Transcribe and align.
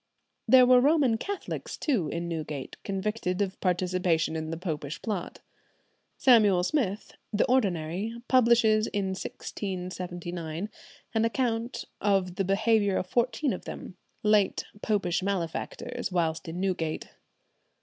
There 0.47 0.65
were 0.65 0.81
Roman 0.81 1.19
Catholics 1.19 1.77
too 1.77 2.09
in 2.09 2.27
Newgate, 2.27 2.75
convicted 2.83 3.39
of 3.39 3.59
participation 3.61 4.35
in 4.35 4.49
the 4.49 4.57
Popish 4.57 4.99
Plot. 5.03 5.41
Samuel 6.17 6.63
Smith, 6.63 7.13
the 7.31 7.45
ordinary, 7.45 8.15
publishes 8.27 8.87
in 8.87 9.09
1679 9.09 10.71
an 11.13 11.23
account 11.25 11.85
of 12.01 12.33
the 12.37 12.43
behaviour 12.43 12.97
of 12.97 13.05
fourteen 13.05 13.53
of 13.53 13.65
them, 13.65 13.95
"late 14.23 14.65
Popish 14.81 15.21
malefactors, 15.21 16.11
whilst 16.11 16.47
in 16.47 16.59
Newgate." 16.59 17.09